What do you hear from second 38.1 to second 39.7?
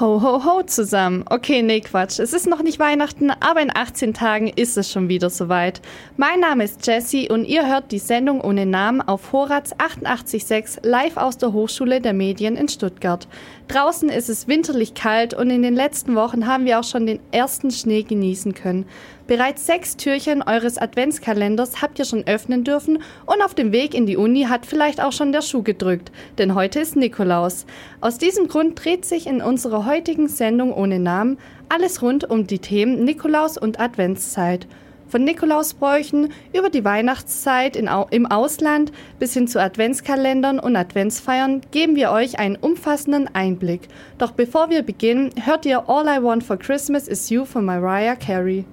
im Ausland bis hin zu